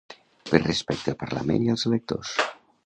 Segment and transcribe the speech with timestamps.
[0.51, 2.35] Per respecte al parlament i als electors.